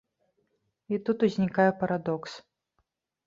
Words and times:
І 0.95 0.99
тут 1.09 1.17
узнікае 1.27 1.67
парадокс. 1.83 2.31